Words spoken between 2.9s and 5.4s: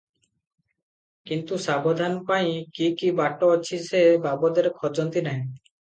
କି ବାଟ ଅଛି ସେ ବାବଦରେ ଖୋଜନ୍ତି